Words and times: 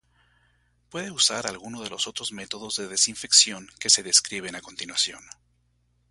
puede 0.89 1.11
usar 1.11 1.45
alguno 1.45 1.83
de 1.83 1.91
los 1.91 2.07
otros 2.07 2.31
métodos 2.31 2.75
de 2.75 2.87
desinfección 2.87 3.67
que 3.79 3.91
se 3.91 4.01
describen 4.01 4.55
a 4.55 4.61
continuación. 4.63 5.21